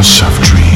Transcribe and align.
House 0.00 0.22
of 0.22 0.42
Dreams 0.42 0.69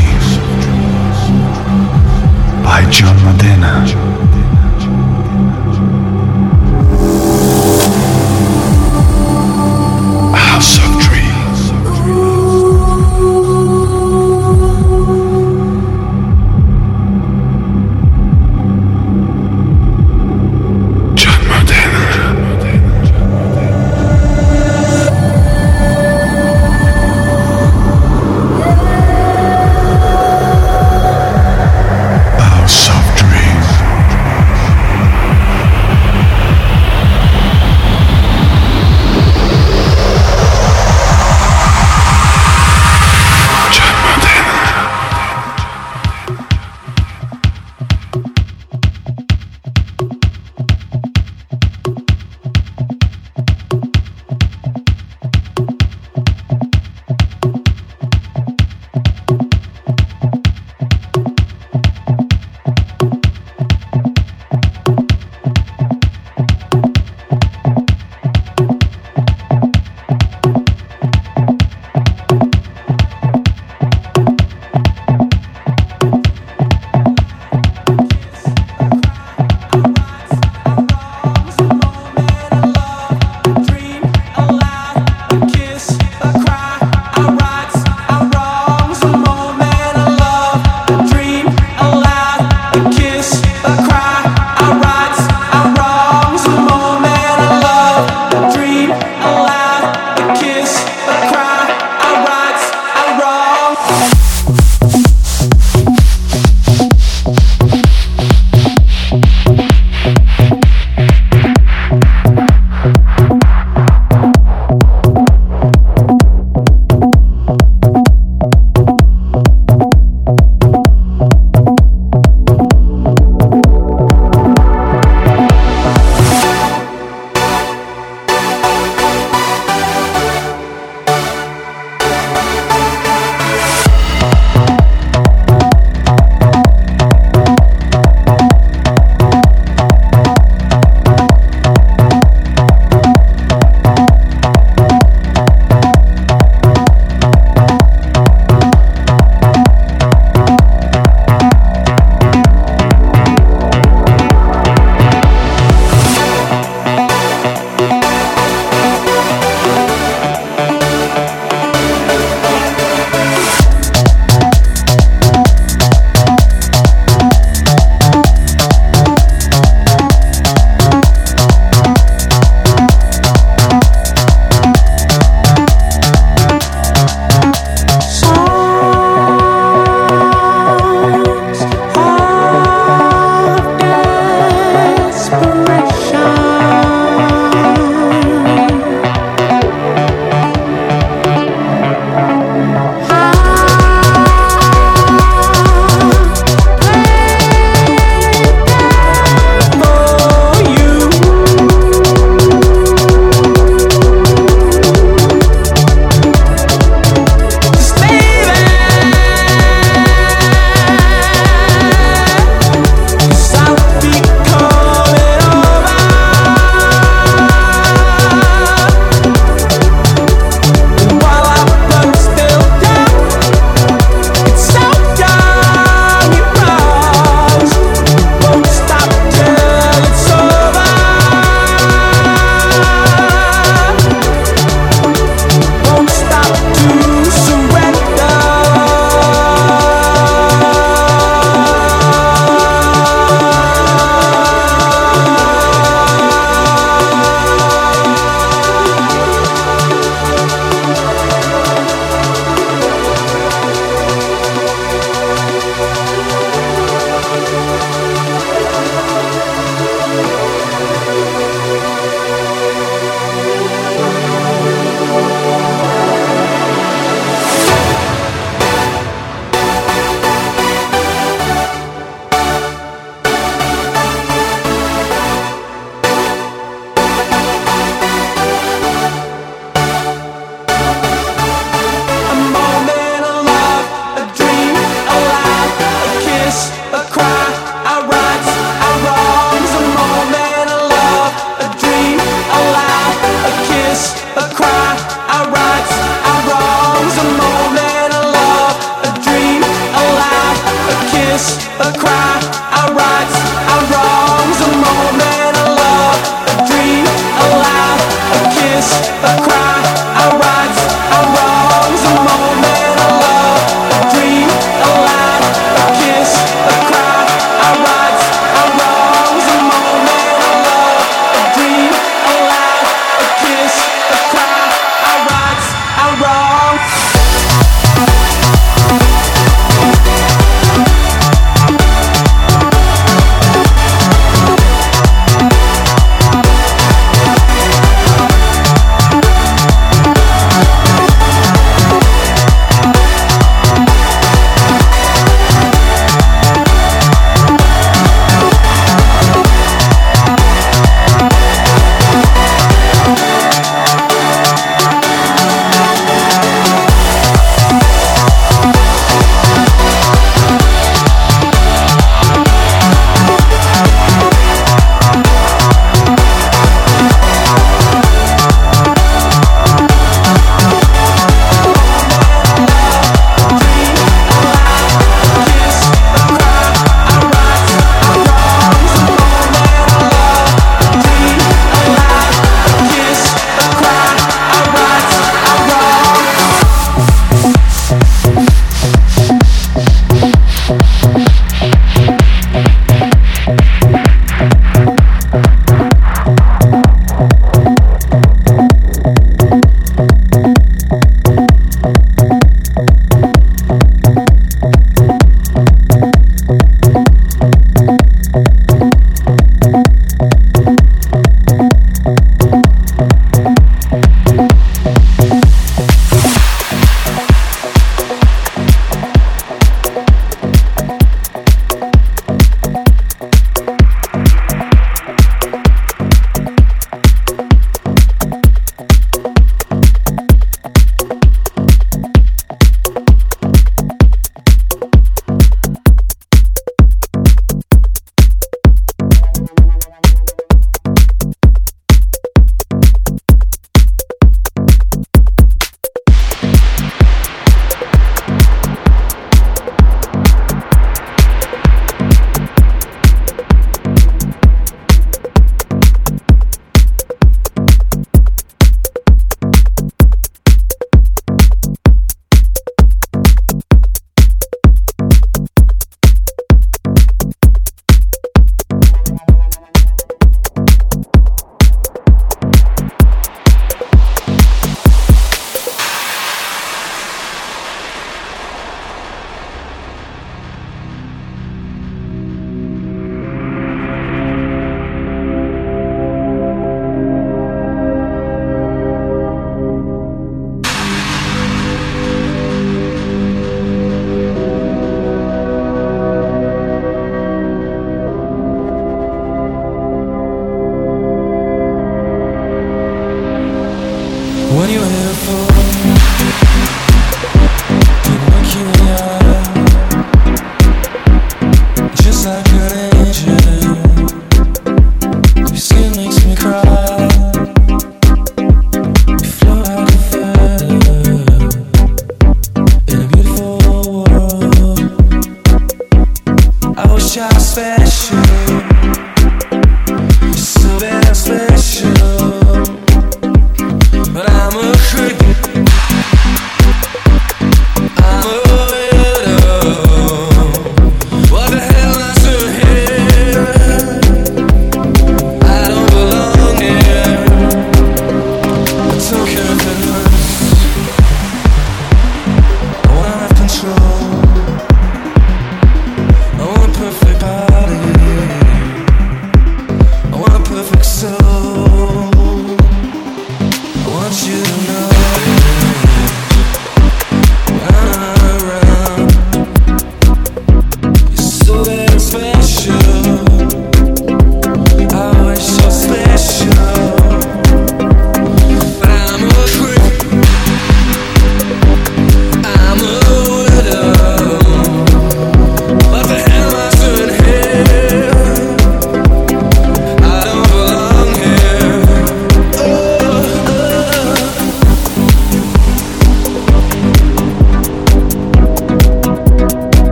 so 561.04 561.43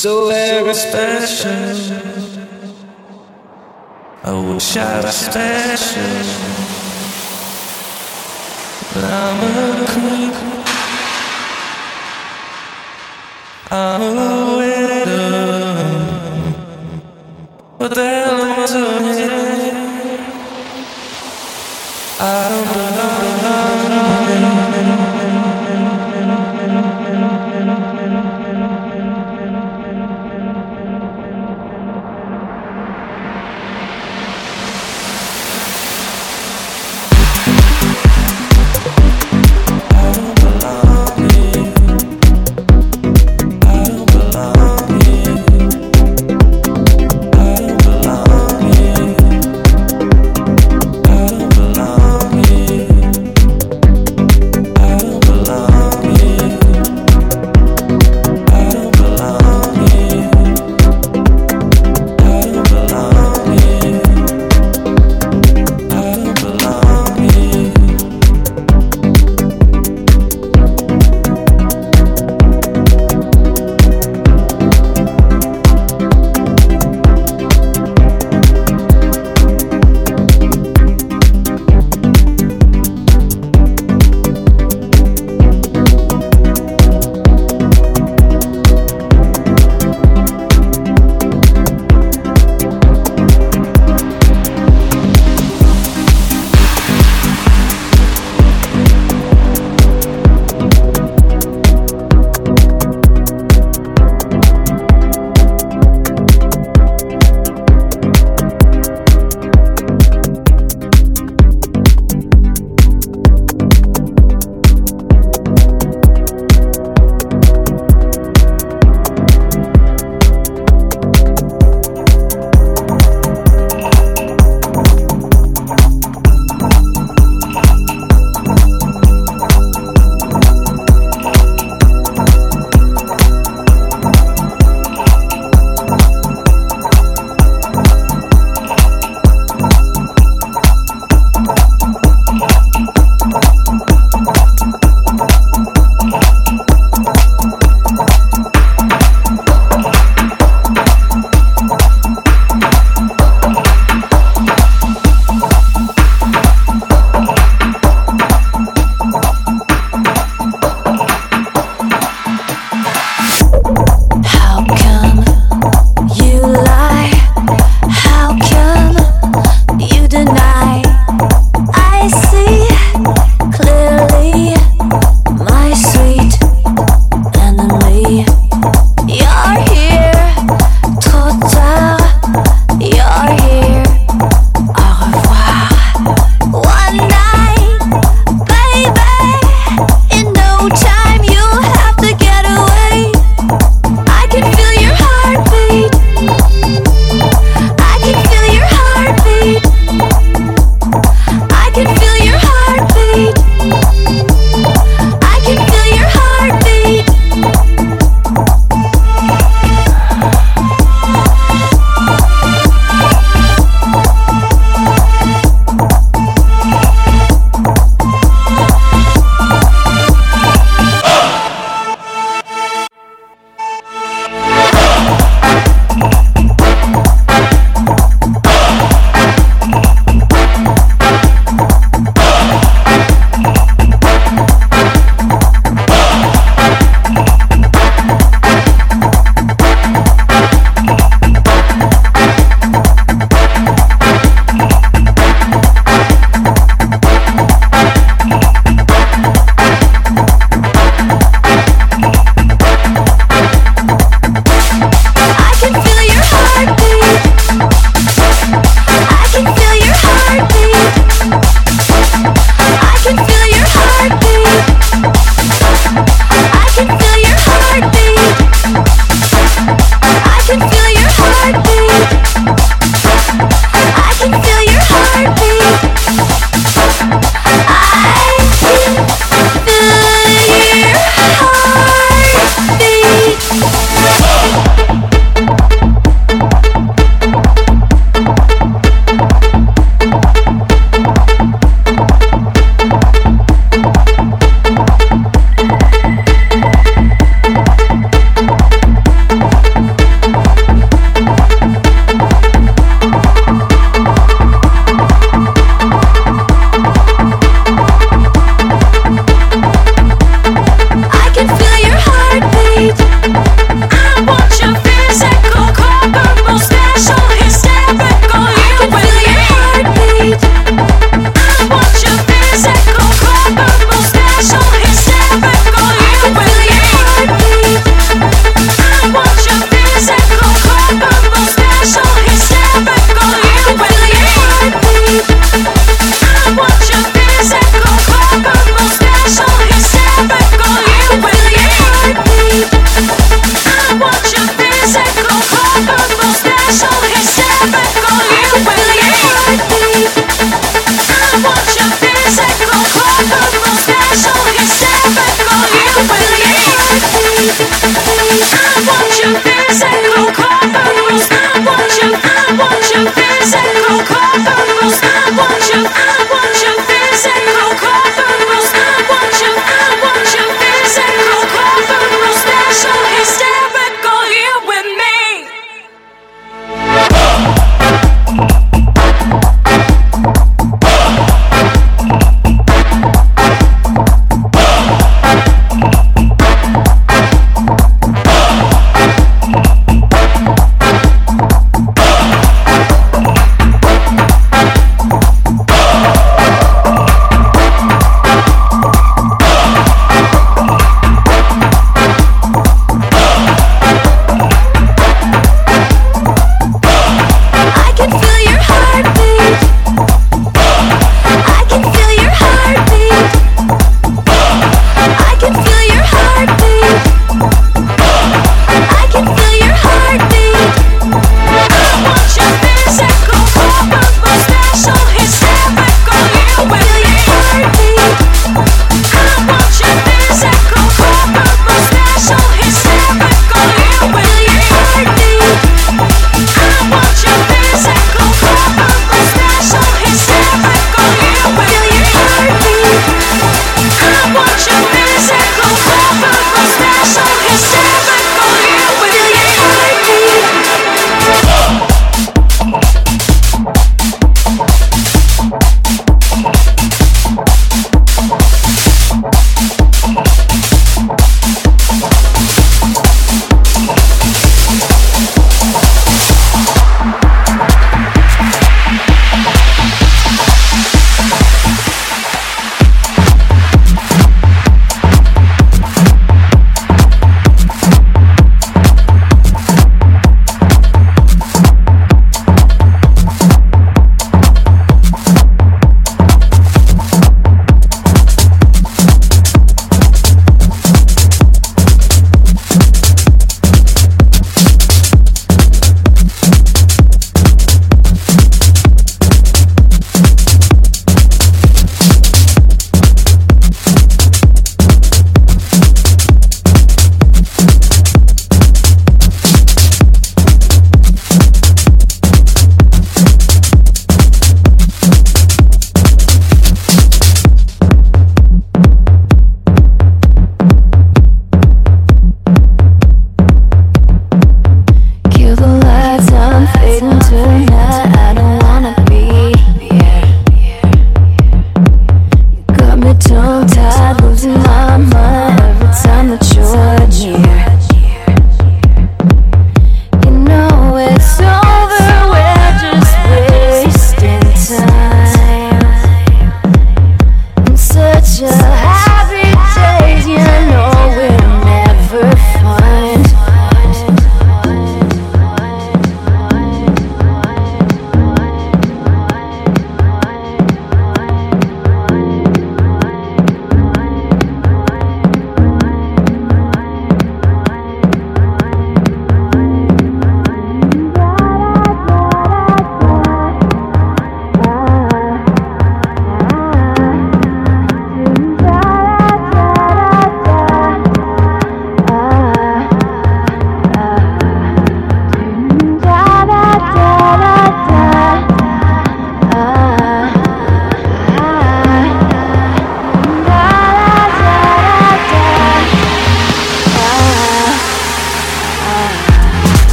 so 0.00 0.30
very 0.30 0.72
special. 0.72 1.50
I 4.24 4.32
wish 4.32 4.76
I 4.78 5.00
was 5.04 5.14
special, 5.14 6.24
but 8.94 9.04
I'm 9.04 9.40
a 9.44 9.86
creep. 9.90 10.36
I'm 13.70 14.16
a 14.16 14.56
widow. 14.56 15.74
What 17.76 17.94
the 17.94 18.02
hell 18.02 18.40
am 18.40 18.58
I 18.58 18.66
doing? 18.66 19.09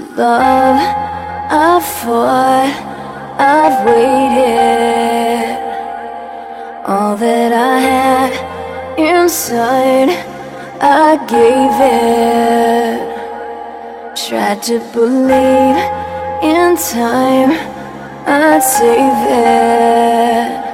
Love. 0.00 0.80
I 1.48 1.80
fought, 1.80 2.72
I've 3.38 3.84
waited. 3.86 5.56
All 6.86 7.16
that 7.16 7.52
I 7.52 7.78
had 7.80 8.32
inside, 8.98 10.10
I 10.80 11.16
gave 11.26 11.80
it. 11.80 13.16
Tried 14.28 14.62
to 14.64 14.78
believe 14.92 15.76
in 16.42 16.76
time, 16.76 17.52
I'd 18.26 18.62
save 18.62 19.26
it. 19.30 20.66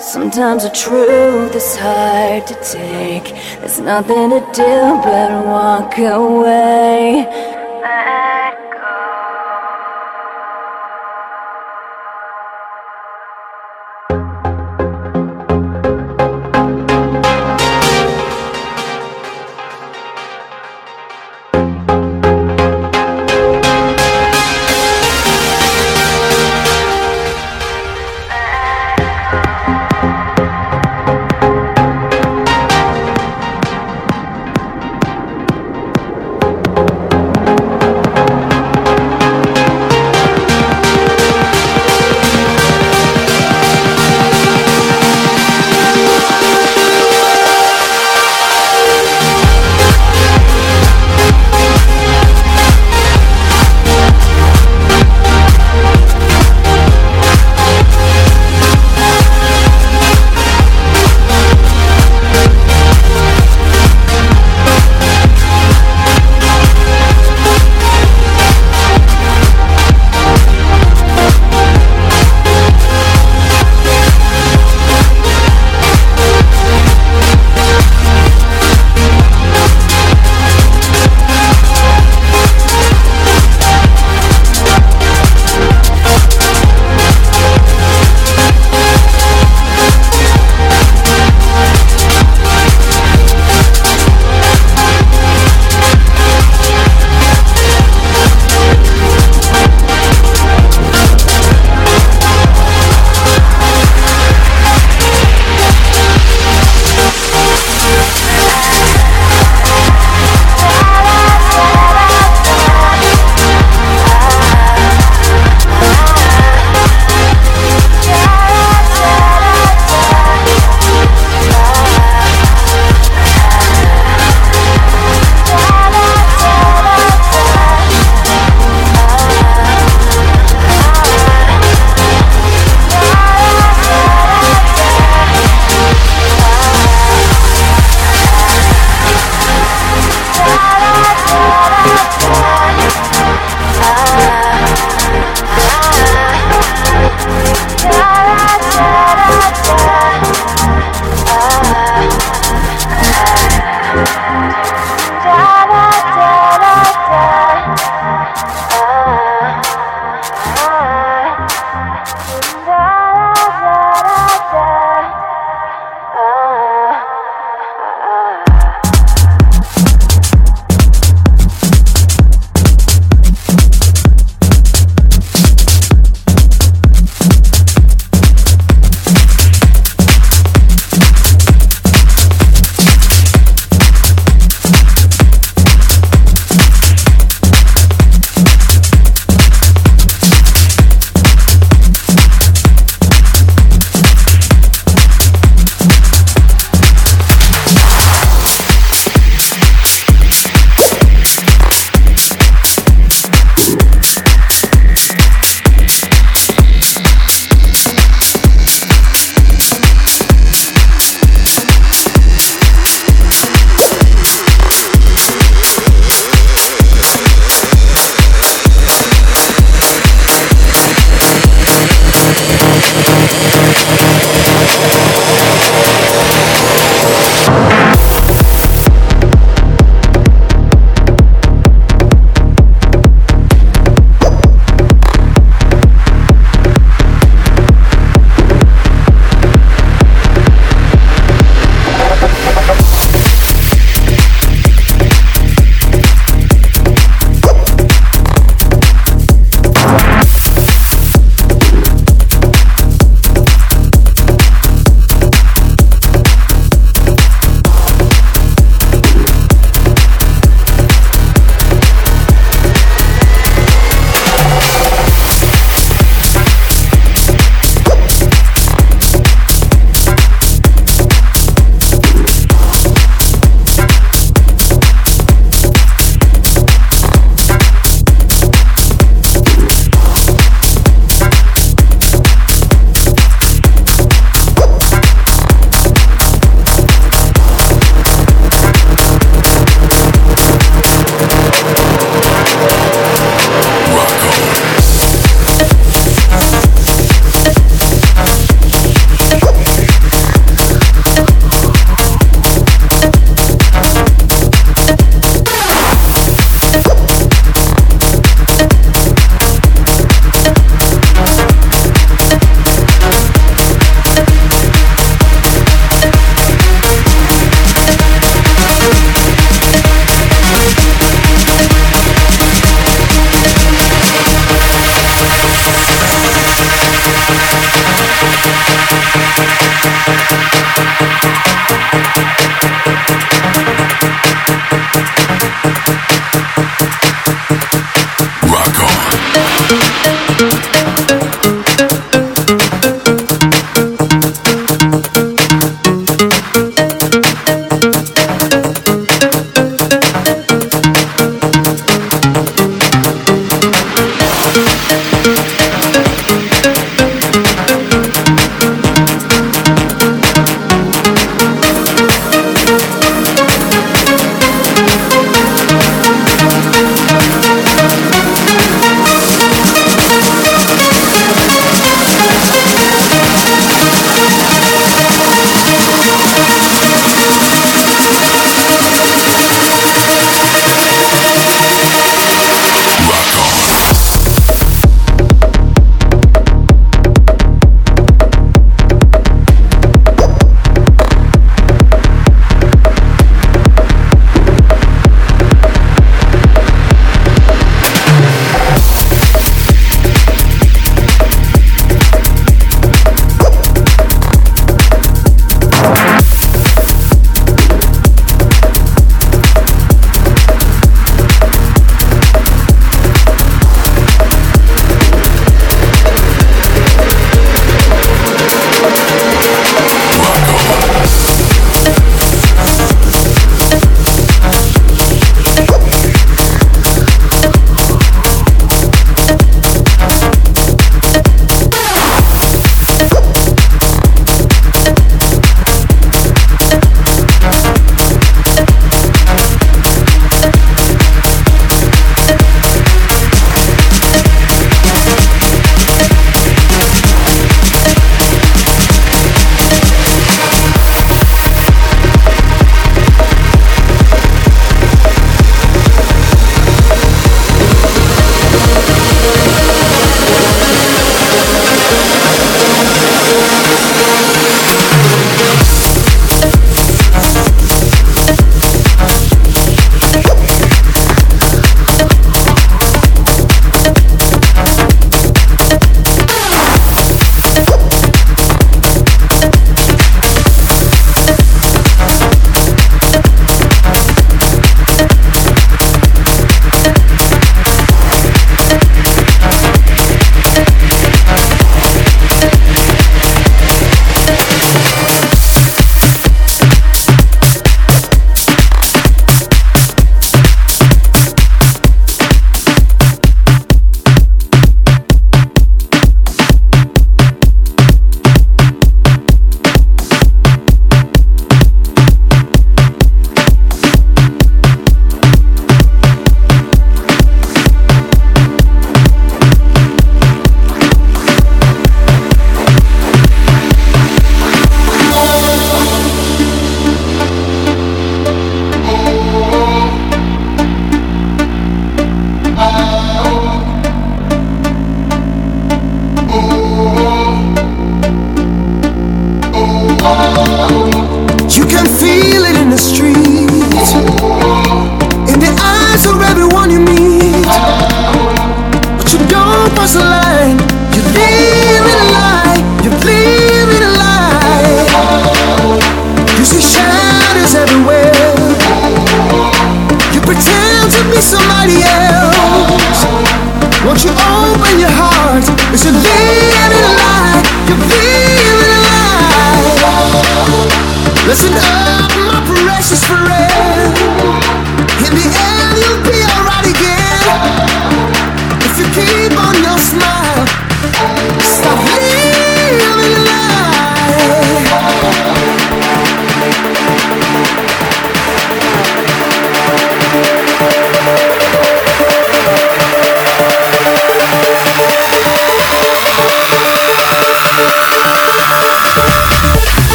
Sometimes 0.00 0.62
the 0.64 0.70
truth 0.70 1.54
is 1.54 1.76
hard 1.76 2.46
to 2.46 2.54
take. 2.54 3.34
There's 3.60 3.80
nothing 3.80 4.30
to 4.30 4.40
do 4.52 5.00
but 5.02 5.46
walk 5.46 5.98
away. 5.98 7.53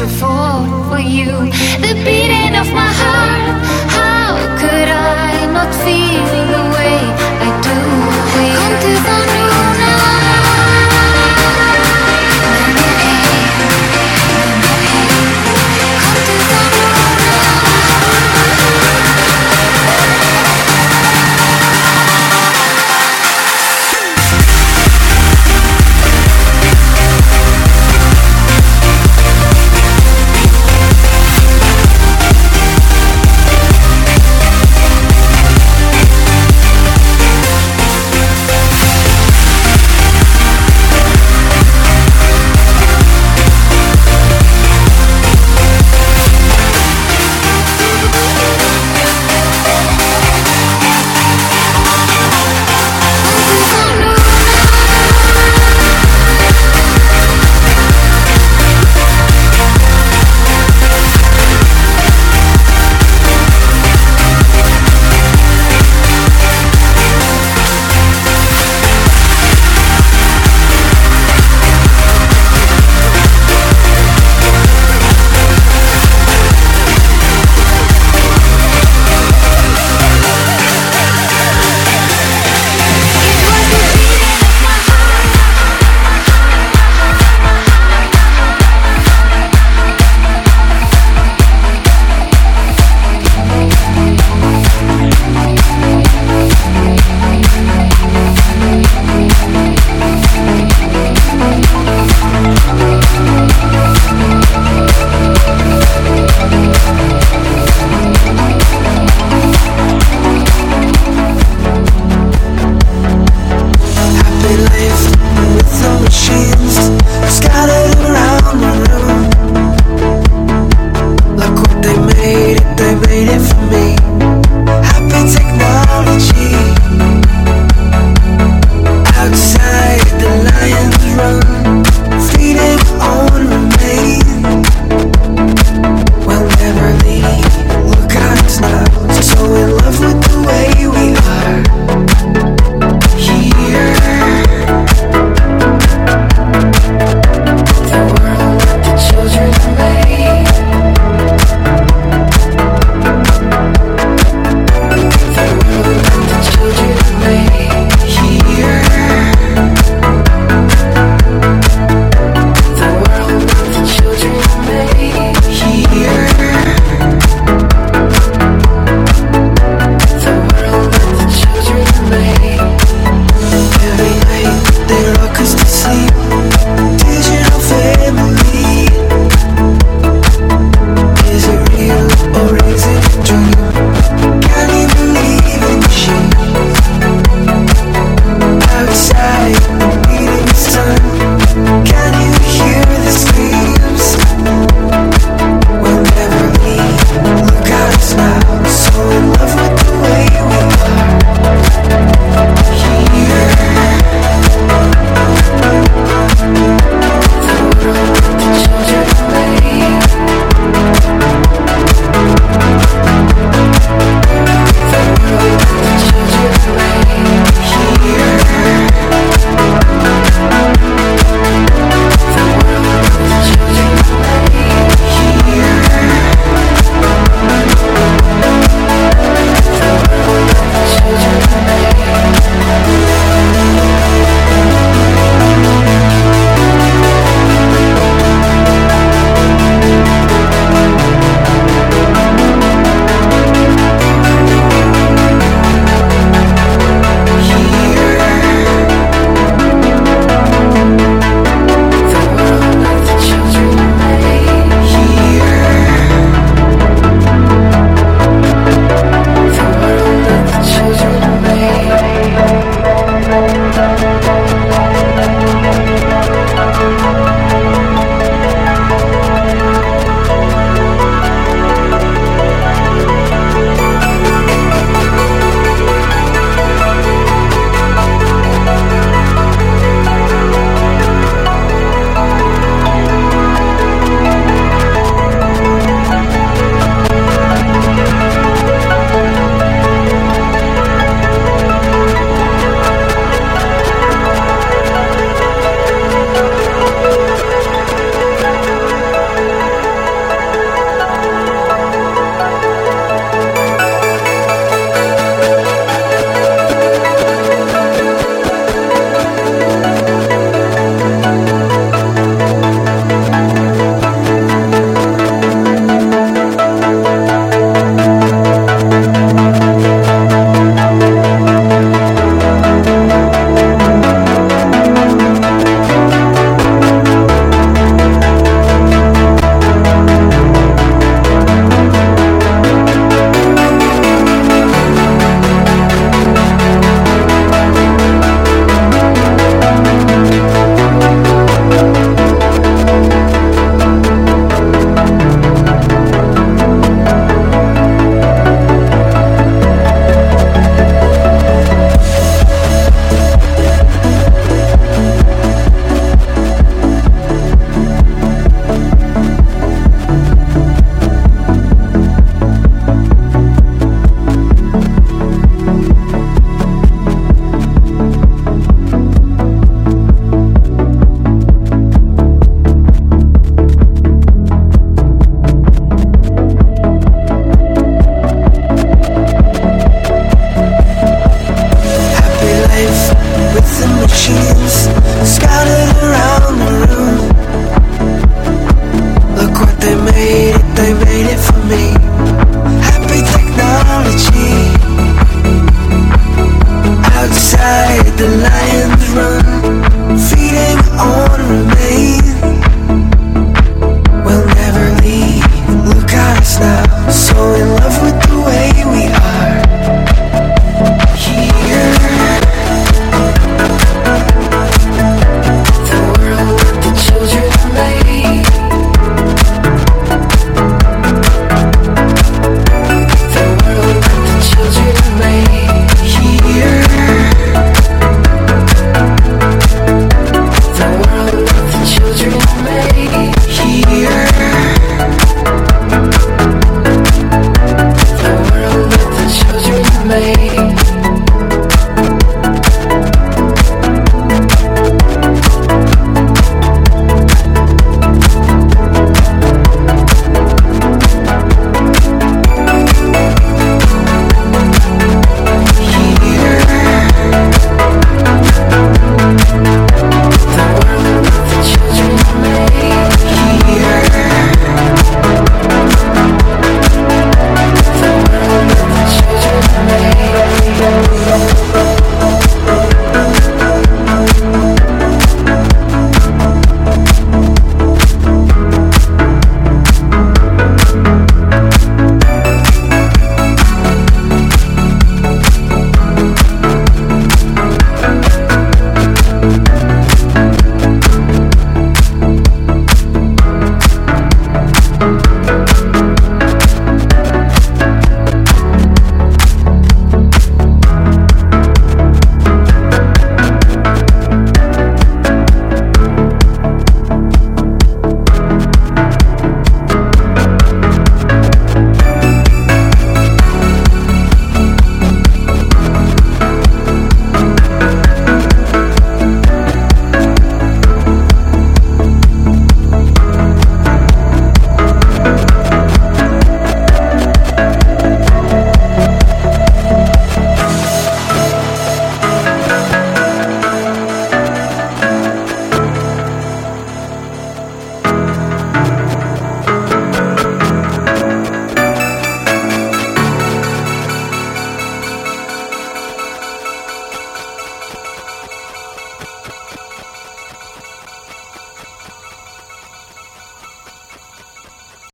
To 0.00 0.08
fall 0.08 0.64
for 0.88 0.98
you. 0.98 1.26
The 1.84 1.92
beating 2.06 2.56
of 2.56 2.72
my 2.72 2.90
heart, 3.02 3.60
how 3.98 4.32
could 4.58 4.88
I 4.88 5.44
not 5.52 5.70
feel 5.84 6.24
the 6.56 6.64
way 6.74 6.96
I 7.46 7.50
do? 7.66 7.78
Come 8.56 8.76
to 8.80 8.92
the 9.08 9.29